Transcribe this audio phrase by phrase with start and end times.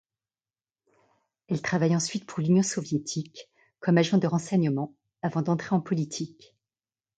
[1.47, 6.55] Elle travaille ensuite pour l'Union soviétique comme agent de renseignement avant d'entrer en politique.